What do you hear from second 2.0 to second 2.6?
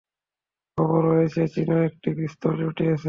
পিস্তল